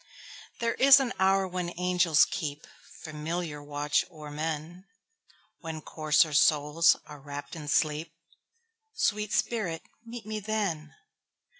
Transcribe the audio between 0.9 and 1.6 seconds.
an hour